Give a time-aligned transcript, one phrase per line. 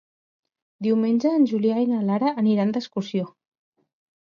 [0.87, 3.31] Diumenge en Julià i na Lara aniran d'excursió.